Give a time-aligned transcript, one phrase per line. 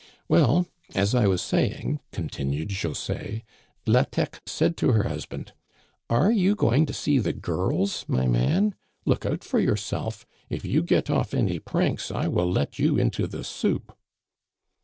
[0.27, 3.43] "Well, as I was saying," continued José,"
[3.85, 8.73] La Thèque said to her husband:* Are you going to see the girls, my man?
[9.05, 12.97] Look out for yourself * If you get off any pranks I will let you
[12.97, 13.95] into the soup.'